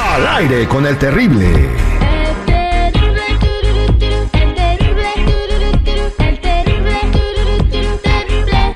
Al 0.00 0.26
aire 0.36 0.68
con 0.68 0.86
el 0.86 0.96
terrible. 0.96 1.46
El 1.48 2.36
terrible, 2.46 3.22
tururú, 3.40 3.98
turú, 3.98 4.20
el 4.32 4.54
terrible, 4.54 5.10
tururú, 5.26 5.70
turú, 5.84 6.06
el 6.18 6.40
terrible, 6.40 7.00
tururú, 7.12 7.56
turú, 7.68 7.92
terrible. 8.04 8.74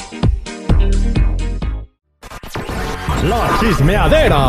La 3.29 3.43
chismeadera 3.61 4.43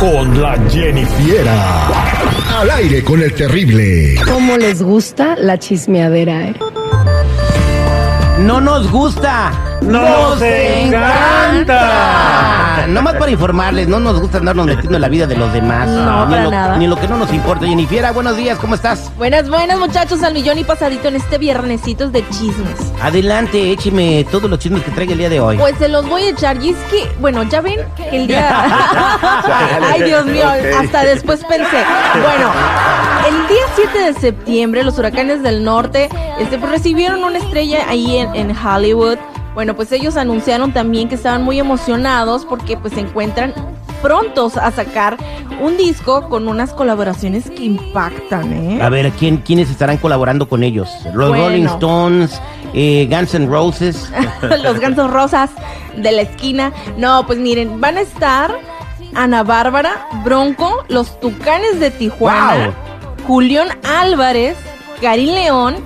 con 0.00 0.42
la 0.42 0.58
Jennifiera. 0.68 1.56
Al 2.58 2.70
aire 2.70 3.04
con 3.04 3.22
el 3.22 3.32
terrible. 3.32 4.16
¿Cómo 4.24 4.56
les 4.56 4.82
gusta 4.82 5.36
la 5.36 5.56
chismeadera, 5.56 6.48
eh? 6.48 6.54
No 8.40 8.60
nos 8.60 8.90
gusta. 8.90 9.67
¡Nos 9.82 10.40
encanta! 10.42 11.78
Nomás 12.88 13.14
para 13.16 13.30
informarles, 13.30 13.86
no 13.88 14.00
nos 14.00 14.20
gusta 14.20 14.38
andarnos 14.38 14.66
metiendo 14.66 14.96
en 14.96 15.00
la 15.02 15.08
vida 15.08 15.26
de 15.26 15.36
los 15.36 15.52
demás. 15.52 15.88
No, 15.88 16.24
ni 16.26 16.30
para 16.30 16.44
lo, 16.44 16.50
nada. 16.50 16.76
Ni 16.76 16.86
lo 16.86 16.96
que 16.96 17.06
no 17.06 17.16
nos 17.18 17.32
importa. 17.32 17.66
Jennifiera, 17.66 18.12
buenos 18.12 18.36
días, 18.36 18.58
¿cómo 18.58 18.74
estás? 18.74 19.10
Buenas, 19.16 19.48
buenas 19.50 19.78
muchachos, 19.78 20.22
al 20.22 20.34
millón 20.34 20.58
y 20.58 20.64
pasadito 20.64 21.08
en 21.08 21.16
este 21.16 21.38
viernesitos 21.38 22.12
de 22.12 22.26
chismes. 22.30 22.92
Adelante, 23.02 23.72
écheme 23.72 24.26
todos 24.30 24.48
los 24.50 24.58
chismes 24.58 24.82
que 24.82 24.90
traiga 24.90 25.12
el 25.12 25.18
día 25.18 25.28
de 25.28 25.40
hoy. 25.40 25.58
Pues 25.58 25.76
se 25.78 25.88
los 25.88 26.08
voy 26.08 26.22
a 26.22 26.30
echar 26.30 26.62
y 26.62 26.70
es 26.70 26.76
que, 26.90 27.06
bueno, 27.20 27.42
ya 27.44 27.60
ven 27.60 27.80
que 27.96 28.08
el 28.08 28.26
día... 28.26 28.48
Ay, 29.92 30.02
Dios 30.02 30.24
mío, 30.26 30.46
hasta 30.80 31.04
después 31.04 31.44
pensé. 31.44 31.84
Bueno, 32.14 32.50
el 33.28 33.48
día 33.48 33.64
7 33.76 33.98
de 33.98 34.14
septiembre 34.14 34.82
los 34.82 34.98
huracanes 34.98 35.42
del 35.42 35.62
norte 35.62 36.08
este, 36.38 36.58
pues, 36.58 36.70
recibieron 36.70 37.24
una 37.24 37.38
estrella 37.38 37.84
ahí 37.88 38.16
en, 38.16 38.34
en 38.34 38.56
Hollywood. 38.56 39.18
Bueno, 39.58 39.74
pues 39.74 39.90
ellos 39.90 40.16
anunciaron 40.16 40.72
también 40.72 41.08
que 41.08 41.16
estaban 41.16 41.42
muy 41.42 41.58
emocionados 41.58 42.44
porque 42.44 42.76
pues 42.76 42.94
se 42.94 43.00
encuentran 43.00 43.52
prontos 44.00 44.56
a 44.56 44.70
sacar 44.70 45.16
un 45.60 45.76
disco 45.76 46.28
con 46.28 46.46
unas 46.46 46.72
colaboraciones 46.72 47.50
que 47.50 47.64
impactan, 47.64 48.52
¿eh? 48.52 48.80
A 48.80 48.88
ver, 48.88 49.10
¿quién, 49.10 49.38
¿quiénes 49.38 49.68
estarán 49.68 49.96
colaborando 49.96 50.48
con 50.48 50.62
ellos? 50.62 50.88
Los 51.12 51.30
Bueno. 51.30 51.46
Rolling 51.46 51.64
Stones, 51.64 52.40
eh, 52.72 53.08
Guns 53.10 53.34
N' 53.34 53.48
Roses. 53.48 54.12
los 54.62 54.78
gansos 54.78 55.10
rosas 55.10 55.50
de 55.96 56.12
la 56.12 56.22
esquina. 56.22 56.72
No, 56.96 57.26
pues 57.26 57.40
miren, 57.40 57.80
van 57.80 57.96
a 57.96 58.02
estar 58.02 58.56
Ana 59.16 59.42
Bárbara, 59.42 60.06
Bronco, 60.22 60.84
los 60.86 61.18
Tucanes 61.18 61.80
de 61.80 61.90
Tijuana, 61.90 62.70
Julián 63.26 63.70
Álvarez, 63.82 64.56
Karim 65.00 65.34
León, 65.34 65.78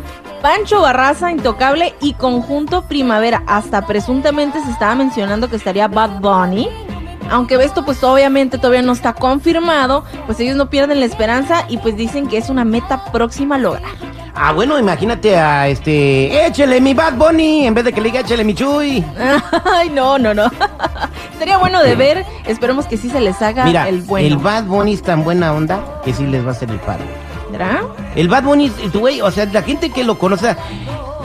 Pancho 0.43 0.81
Barraza, 0.81 1.31
Intocable 1.31 1.95
y 2.01 2.15
Conjunto 2.15 2.83
Primavera. 2.83 3.45
Hasta 3.47 3.87
presuntamente 3.87 4.61
se 4.63 4.71
estaba 4.73 4.97
mencionando 4.97 5.49
que 5.49 5.55
estaría 5.55 5.87
Bad 5.87 6.21
Bunny. 6.21 6.69
Aunque 7.31 7.55
esto 7.55 7.85
pues 7.85 8.03
obviamente 8.03 8.59
todavía 8.59 8.83
no 8.83 8.93
está 8.93 9.15
confirmado, 9.15 10.05
pues 10.27 10.41
ellos 10.41 10.57
no 10.57 10.69
pierden 10.69 10.99
la 10.99 11.07
esperanza 11.07 11.65
y 11.69 11.79
pues 11.79 11.97
dicen 11.97 12.27
que 12.27 12.37
es 12.37 12.51
una 12.51 12.65
meta 12.65 13.05
próxima 13.13 13.55
a 13.55 13.59
lograr. 13.59 13.93
Ah, 14.35 14.53
bueno, 14.53 14.79
imagínate 14.79 15.37
a 15.37 15.69
este. 15.69 16.47
Échele 16.47 16.81
mi 16.81 16.93
Bad 16.93 17.15
Bunny 17.15 17.67
en 17.67 17.75
vez 17.75 17.85
de 17.85 17.93
que 17.93 18.01
le 18.01 18.09
diga 18.11 18.21
échele 18.21 18.43
mi 18.45 18.55
Chuy. 18.55 19.05
Ay, 19.65 19.91
no, 19.91 20.19
no, 20.19 20.35
no. 20.35 20.51
Sería 21.39 21.59
bueno 21.59 21.81
de 21.83 21.95
ver. 21.95 22.27
Esperemos 22.47 22.87
que 22.87 22.97
sí 22.97 23.09
se 23.11 23.21
les 23.21 23.41
haga 23.41 23.65
Mira, 23.65 23.89
el 23.89 24.01
bueno. 24.03 24.27
el 24.27 24.37
Bad 24.39 24.65
Bunny 24.65 24.95
es 24.95 25.03
tan 25.03 25.23
buena 25.23 25.53
onda 25.53 26.01
que 26.05 26.13
sí 26.13 26.27
les 26.27 26.45
va 26.45 26.49
a 26.49 26.53
hacer 26.53 26.71
el 26.71 26.81
paro. 26.81 27.05
¿Verdad? 27.51 27.83
El 28.15 28.29
Bad 28.29 28.45
Bunny, 28.45 28.67
es- 28.67 28.93
güey, 28.93 29.21
o 29.21 29.31
sea, 29.31 29.47
la 29.47 29.63
gente 29.63 29.91
que 29.91 30.05
lo 30.05 30.19
conoce 30.19 30.55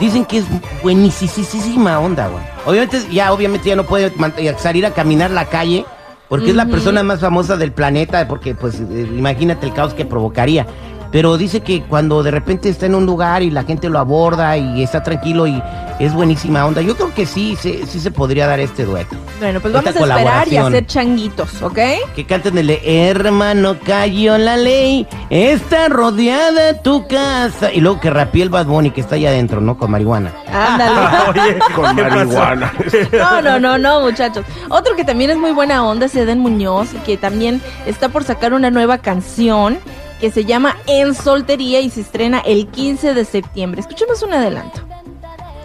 dicen 0.00 0.24
que 0.24 0.38
es 0.38 0.44
buenísima 0.82 1.98
onda, 2.00 2.28
güey. 2.28 2.42
Obviamente, 2.66 3.02
ya, 3.10 3.32
obviamente 3.32 3.68
ya 3.68 3.76
no 3.76 3.84
puede 3.84 4.12
eh, 4.36 4.54
salir 4.58 4.86
a 4.86 4.90
caminar 4.92 5.30
la 5.30 5.46
calle 5.46 5.84
porque 6.28 6.50
es 6.50 6.56
la 6.56 6.66
persona 6.66 7.02
más 7.02 7.20
famosa 7.20 7.56
del 7.56 7.72
planeta, 7.72 8.26
porque 8.28 8.54
pues 8.54 8.80
eh, 8.80 9.08
imagínate 9.16 9.66
el 9.66 9.72
caos 9.72 9.94
que 9.94 10.04
provocaría. 10.04 10.66
Pero 11.10 11.36
dice 11.36 11.60
que 11.60 11.82
cuando 11.82 12.22
de 12.22 12.30
repente 12.30 12.68
está 12.68 12.86
en 12.86 12.94
un 12.94 13.06
lugar 13.06 13.42
y 13.42 13.50
la 13.50 13.64
gente 13.64 13.88
lo 13.88 13.98
aborda 13.98 14.56
y 14.56 14.82
está 14.82 15.02
tranquilo 15.02 15.46
y 15.46 15.62
es 15.98 16.12
buenísima 16.12 16.64
onda, 16.64 16.80
yo 16.82 16.94
creo 16.96 17.12
que 17.14 17.26
sí, 17.26 17.56
sí, 17.60 17.80
sí 17.86 17.98
se 17.98 18.10
podría 18.10 18.46
dar 18.46 18.60
este 18.60 18.84
dueto. 18.84 19.16
Bueno, 19.40 19.60
pues 19.60 19.74
Esta 19.74 19.90
vamos 19.92 20.10
a 20.10 20.18
esperar 20.18 20.48
y 20.48 20.56
hacer 20.56 20.86
changuitos, 20.86 21.62
¿ok? 21.62 21.78
Que 22.14 22.24
canten 22.26 22.58
el 22.58 22.68
de 22.68 23.08
hermano 23.10 23.76
cayó 23.84 24.38
la 24.38 24.56
ley, 24.56 25.06
está 25.30 25.88
rodeada 25.88 26.82
tu 26.82 27.06
casa. 27.06 27.72
Y 27.72 27.80
luego 27.80 28.00
que 28.00 28.10
rapie 28.10 28.42
el 28.42 28.50
Bad 28.50 28.66
Bunny 28.66 28.90
que 28.90 29.00
está 29.00 29.14
allá 29.14 29.30
adentro, 29.30 29.60
¿no? 29.60 29.78
Con 29.78 29.90
marihuana. 29.90 30.32
Ándale. 30.52 31.18
Oye, 31.40 31.58
Con 31.74 31.96
marihuana. 31.96 32.72
No, 33.12 33.42
no, 33.42 33.58
no, 33.58 33.78
no, 33.78 34.00
muchachos. 34.02 34.44
Otro 34.68 34.94
que 34.94 35.04
también 35.04 35.30
es 35.30 35.36
muy 35.36 35.52
buena 35.52 35.84
onda 35.84 36.06
es 36.06 36.14
Eden 36.14 36.40
Muñoz, 36.40 36.88
que 37.04 37.16
también 37.16 37.60
está 37.86 38.08
por 38.08 38.24
sacar 38.24 38.52
una 38.52 38.70
nueva 38.70 38.98
canción 38.98 39.78
que 40.20 40.30
se 40.30 40.44
llama 40.44 40.76
En 40.86 41.14
Soltería 41.14 41.80
y 41.80 41.90
se 41.90 42.00
estrena 42.00 42.40
el 42.40 42.66
15 42.68 43.14
de 43.14 43.24
septiembre. 43.24 43.80
Escuchemos 43.80 44.22
un 44.22 44.32
adelanto. 44.32 44.80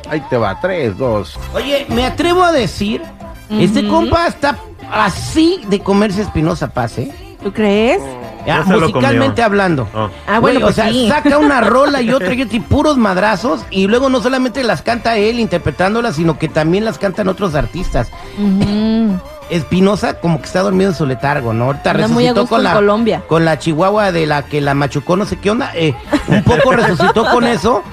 Ahí 0.09 0.22
te 0.30 0.38
va, 0.38 0.59
tres, 0.59 0.97
dos. 0.97 1.38
Oye, 1.53 1.86
me 1.90 2.06
atrevo 2.06 2.44
a 2.44 2.52
decir, 2.52 3.02
este 3.50 3.88
compa 3.88 4.28
está 4.28 4.58
así 4.91 5.62
de 5.68 5.80
comerse 5.80 6.22
Espinosa 6.22 6.74
Paz, 6.74 6.97
¿eh? 6.97 7.12
¿Tú 7.41 7.52
crees? 7.52 8.02
Ya, 8.46 8.64
Ya 8.66 8.78
musicalmente 8.78 9.41
hablando. 9.41 9.88
Oh. 9.94 10.09
Ah, 10.28 10.40
Güey, 10.40 10.56
bueno, 10.56 10.59
pues 10.68 10.74
o 10.74 10.75
sea, 10.75 10.90
sí. 10.91 11.08
saca 11.08 11.38
una 11.38 11.62
rola 11.62 12.02
y 12.02 12.12
otra 12.12 12.34
y 12.34 12.41
otra 12.41 12.58
y 12.58 12.59
puros 12.59 12.97
madrazos 12.97 13.62
y 13.70 13.88
luego 13.88 14.09
no 14.09 14.22
solamente 14.22 14.64
las 14.64 14.81
canta 14.81 15.18
él 15.18 15.40
interpretándolas, 15.40 16.16
sino 16.16 16.38
que 16.38 16.47
también 16.50 16.85
las 16.85 17.00
cantan 17.00 17.28
otros 17.28 17.56
artistas. 17.56 18.09
Ujú. 18.38 19.20
Espinosa 19.49 20.19
como 20.19 20.39
que 20.39 20.45
está 20.45 20.61
dormido 20.61 20.89
en 20.91 20.95
su 20.95 21.05
letargo, 21.05 21.53
¿no? 21.53 21.65
Ahorita 21.65 21.91
Anda 21.91 22.07
muy 22.07 22.25
a 22.27 22.33
resucitó 22.33 22.41
gusto 22.41 22.55
con 22.55 22.59
en 22.59 22.63
la 22.63 22.73
Colombia. 22.73 23.23
con 23.27 23.45
la 23.45 23.59
chihuahua 23.59 24.11
de 24.11 24.25
la 24.25 24.43
que 24.43 24.61
la 24.61 24.73
machucó, 24.73 25.15
no 25.15 25.25
sé 25.25 25.37
qué 25.37 25.51
onda. 25.51 25.71
eh, 25.75 25.93
un 26.27 26.43
poco 26.43 26.71
resucitó 26.71 27.25
con 27.31 27.43
eso, 27.45 27.83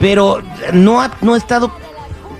pero 0.00 0.42
no 0.72 1.00
ha, 1.00 1.10
no 1.20 1.34
ha 1.34 1.36
estado 1.36 1.70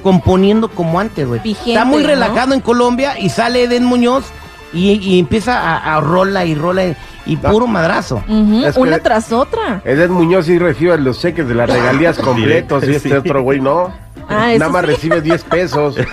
componiendo 0.02 0.68
como 0.68 1.00
antes, 1.00 1.26
güey. 1.26 1.40
Está 1.66 1.84
muy 1.84 2.02
¿no? 2.02 2.08
relajado 2.08 2.54
en 2.54 2.60
Colombia 2.60 3.18
y 3.18 3.28
sale 3.28 3.64
Eden 3.64 3.84
Muñoz 3.84 4.24
y, 4.72 4.92
y 4.92 5.18
empieza 5.18 5.58
a, 5.60 5.96
a 5.96 6.00
rola 6.00 6.44
y 6.44 6.54
rola 6.54 6.84
y, 6.86 6.96
y 7.26 7.36
puro 7.36 7.66
madrazo. 7.66 8.22
Ujú, 8.28 8.64
Es 8.64 8.74
que- 8.74 8.80
Una 8.80 8.98
tras 9.00 9.32
otra. 9.32 9.80
Edén 9.84 10.12
Muñoz 10.12 10.46
sí 10.46 10.58
recibe 10.58 10.96
los 10.98 11.20
cheques 11.20 11.48
de 11.48 11.54
las 11.54 11.68
regalías 11.70 12.18
completos 12.20 12.84
y 12.84 12.94
este 12.94 13.08
Sí. 13.10 13.14
otro 13.14 13.42
güey 13.42 13.60
no. 13.60 13.92
Ah, 14.28 14.48
Nada 14.58 14.70
más 14.72 14.82
sí. 14.82 14.86
recibe 14.88 15.20
10 15.20 15.44
pesos. 15.44 15.96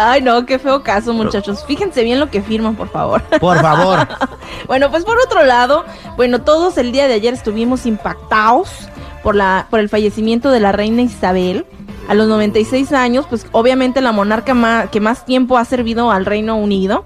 Ay, 0.00 0.22
no, 0.22 0.46
qué 0.46 0.60
feo 0.60 0.84
caso, 0.84 1.12
muchachos. 1.12 1.64
Fíjense 1.66 2.04
bien 2.04 2.20
lo 2.20 2.30
que 2.30 2.40
firman, 2.40 2.76
por 2.76 2.88
favor. 2.88 3.20
Por 3.40 3.60
favor. 3.60 4.06
Bueno, 4.66 4.90
pues 4.90 5.04
por 5.04 5.16
otro 5.18 5.44
lado, 5.44 5.84
bueno, 6.16 6.42
todos 6.42 6.78
el 6.78 6.92
día 6.92 7.06
de 7.06 7.14
ayer 7.14 7.32
estuvimos 7.32 7.86
impactados 7.86 8.88
por 9.22 9.34
la 9.34 9.66
por 9.70 9.80
el 9.80 9.88
fallecimiento 9.88 10.50
de 10.50 10.60
la 10.60 10.72
reina 10.72 11.00
Isabel 11.02 11.64
a 12.08 12.14
los 12.14 12.28
96 12.28 12.92
años, 12.92 13.26
pues 13.28 13.46
obviamente 13.52 14.00
la 14.00 14.12
monarca 14.12 14.88
que 14.90 15.00
más 15.00 15.24
tiempo 15.24 15.56
ha 15.56 15.64
servido 15.64 16.10
al 16.10 16.26
Reino 16.26 16.56
Unido. 16.56 17.04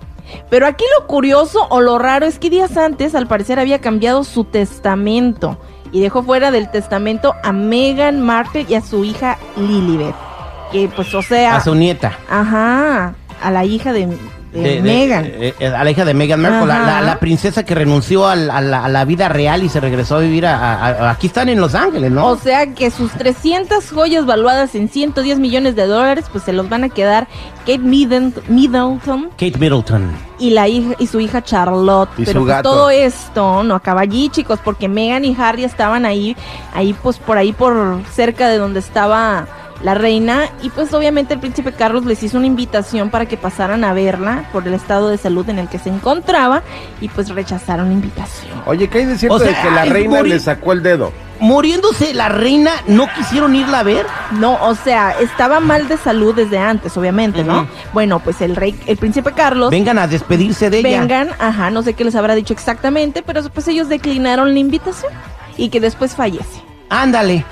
Pero 0.51 0.67
aquí 0.67 0.85
lo 0.99 1.07
curioso 1.07 1.67
o 1.69 1.81
lo 1.81 1.99
raro 1.99 2.27
es 2.27 2.39
que 2.39 2.51
días 2.51 2.77
antes 2.77 3.15
al 3.15 3.29
parecer 3.29 3.59
había 3.59 3.81
cambiado 3.81 4.25
su 4.25 4.45
testamento 4.45 5.59
y 5.93 6.01
dejó 6.01 6.23
fuera 6.23 6.51
del 6.51 6.71
testamento 6.71 7.35
a 7.45 7.53
Meghan 7.53 8.21
Markle 8.21 8.67
y 8.69 8.75
a 8.75 8.81
su 8.81 9.05
hija 9.05 9.39
Lilibet. 9.57 10.32
Que 10.73 10.89
pues 10.95 11.15
o 11.15 11.23
sea, 11.23 11.57
A 11.57 11.61
su 11.61 11.75
nieta. 11.75 12.13
ajá, 12.31 13.15
a 13.43 13.51
la 13.51 13.65
hija 13.65 13.93
de, 13.93 14.07
de 14.07 14.17
De- 14.53 14.75
de- 14.77 14.83
Meghan. 14.83 15.25
eh, 15.27 15.55
eh, 15.59 15.67
a 15.69 15.83
la 15.83 15.91
hija 15.91 16.05
de 16.05 16.13
Meghan 16.15 16.41
Markle, 16.43 16.67
la, 16.67 16.77
Ajá. 16.83 17.01
la- 17.01 17.07
la 17.07 17.19
princesa 17.19 17.65
que 17.65 17.75
renunció 17.75 18.27
a, 18.29 18.37
la, 18.37 18.85
a 18.85 18.89
la 18.89 19.05
vida 19.07 19.29
real 19.31 19.63
y 19.63 19.69
se 19.71 19.81
regresó 19.81 20.17
a 20.17 20.21
vivir 20.21 20.45
a, 20.47 21.11
aquí 21.11 21.27
están 21.29 21.49
en 21.49 21.59
Los 21.61 21.75
Ángeles, 21.75 22.11
¿no? 22.11 22.27
O 22.27 22.37
sea 22.37 22.67
que 22.75 22.91
sus 22.91 23.11
300 23.13 23.91
joyas 23.91 24.27
valuadas 24.27 24.75
en 24.75 24.89
110 24.91 25.39
millones 25.39 25.75
de 25.75 25.87
dólares, 25.87 26.27
pues 26.31 26.45
se 26.45 26.53
los 26.53 26.69
van 26.69 26.85
a 26.85 26.89
quedar 26.91 27.29
Kate 27.61 27.79
Middleton, 27.79 29.31
Kate 29.37 29.59
Middleton. 29.59 30.11
y 30.39 30.51
la 30.51 30.69
hija 30.69 30.95
y 30.99 31.07
su 31.07 31.19
hija 31.21 31.43
Charlotte. 31.43 32.11
Y 32.19 32.25
Pero 32.25 32.41
su 32.41 32.47
pues, 32.47 32.57
gato. 32.57 32.71
todo 32.71 32.91
esto 32.91 33.63
no 33.65 33.75
acaba 33.75 34.03
allí, 34.03 34.29
chicos, 34.29 34.59
porque 34.63 34.89
Meghan 34.89 35.25
y 35.25 35.35
Harry 35.39 35.65
estaban 35.65 36.05
ahí, 36.05 36.37
ahí 36.75 36.95
pues 37.03 37.19
por 37.19 37.39
ahí 37.39 37.53
por 37.53 38.01
cerca 38.13 38.49
de 38.49 38.59
donde 38.59 38.81
estaba 38.81 39.47
la 39.83 39.95
reina 39.95 40.49
y 40.63 40.71
pues 40.71 40.93
obviamente 40.95 41.35
el 41.35 41.41
príncipe 41.41 41.73
Carlos 41.73 42.05
les 42.05 42.23
hizo 42.23 42.39
una 42.39 42.47
invitación 42.47 43.11
para 43.11 43.27
que 43.27 43.37
pasaran 43.37 43.85
a 43.85 43.93
verla 43.93 44.49
por 44.53 44.67
el 44.67 44.75
estado 44.75 45.09
de 45.09 45.19
salud 45.19 45.49
en 45.49 45.59
el 45.59 45.69
que 45.69 45.79
se 45.79 45.89
encontraba 45.89 46.63
y 47.01 47.09
pues 47.09 47.29
rechazaron 47.31 47.89
la 47.89 47.93
invitación. 47.95 48.63
Oye, 48.67 48.89
¿qué 48.89 48.99
hay 48.99 49.05
de 49.07 49.19
cierto 49.19 49.37
O 49.37 49.39
sea, 49.39 49.49
de 49.49 49.55
que 49.61 49.71
la 49.75 49.85
reina 49.85 50.23
le 50.23 50.39
sacó 50.39 50.73
el 50.73 50.83
dedo? 50.83 51.13
Muriéndose 51.41 52.15
la 52.15 52.29
reina, 52.29 52.71
¿no 52.87 53.09
quisieron 53.17 53.57
irla 53.57 53.81
a 53.81 53.83
ver? 53.83 54.07
No, 54.39 54.57
o 54.63 54.77
sea, 54.77 55.11
estaba 55.21 55.59
mal 55.59 55.89
de 55.89 55.97
salud 55.97 56.33
desde 56.37 56.59
antes, 56.59 56.97
obviamente, 56.97 57.43
¿no? 57.43 57.67
Bueno, 57.93 58.21
pues 58.21 58.41
el 58.41 58.55
rey, 58.55 58.79
el 58.87 58.97
príncipe 58.97 59.33
Carlos, 59.33 59.71
Vengan 59.71 59.99
a 59.99 60.07
despedirse 60.07 60.71
de 60.71 60.79
ella. 60.79 61.01
vengan, 61.01 61.31
ajá, 61.41 61.71
no 61.71 61.83
sé 61.83 61.95
qué 61.95 62.05
les 62.05 62.15
habrá 62.15 62.37
dicho 62.37 62.53
exactamente, 62.53 63.25
pero 63.25 63.43
pues 63.51 63.67
ellos 63.67 63.89
declinaron 63.89 64.53
la 64.53 64.61
invitación 64.61 65.13
y 65.57 65.71
que 65.71 65.81
después 65.81 66.15
fallece. 66.15 66.63
Ándale, 66.91 67.45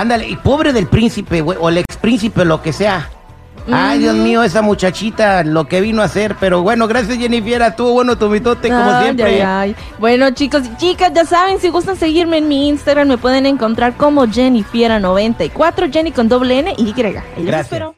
ándale. 0.00 0.28
Y 0.28 0.36
pobre 0.36 0.72
del 0.72 0.86
príncipe, 0.86 1.40
güey, 1.40 1.58
o 1.60 1.68
el 1.68 1.78
ex 1.78 1.96
príncipe, 1.96 2.44
lo 2.44 2.62
que 2.62 2.72
sea. 2.72 3.10
Ay, 3.70 3.98
Dios 3.98 4.14
mío, 4.16 4.42
esa 4.42 4.62
muchachita, 4.62 5.44
lo 5.44 5.66
que 5.68 5.82
vino 5.82 6.00
a 6.00 6.06
hacer. 6.06 6.36
Pero 6.40 6.62
bueno, 6.62 6.88
gracias, 6.88 7.18
Jennifer. 7.18 7.60
Estuvo 7.60 7.92
bueno 7.92 8.16
tu 8.16 8.30
mitote, 8.30 8.68
como 8.68 8.82
Ay, 8.90 9.02
siempre. 9.04 9.42
ay, 9.42 9.74
ay. 9.74 9.76
Bueno, 9.98 10.30
chicos 10.30 10.62
y 10.64 10.74
chicas, 10.78 11.12
ya 11.14 11.26
saben, 11.26 11.60
si 11.60 11.68
gustan 11.68 11.96
seguirme 11.96 12.38
en 12.38 12.48
mi 12.48 12.66
Instagram, 12.68 13.08
me 13.08 13.18
pueden 13.18 13.44
encontrar 13.44 13.94
como 13.98 14.24
Jennifiera94, 14.24 15.92
Jenny 15.92 16.12
con 16.12 16.28
doble 16.30 16.60
N 16.60 16.74
y 16.78 16.82
Y. 16.88 16.94
Ahí 17.02 17.12
los 17.12 17.44
Gracias. 17.44 17.66
espero. 17.66 17.94